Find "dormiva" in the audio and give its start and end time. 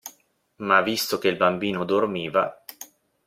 1.85-2.59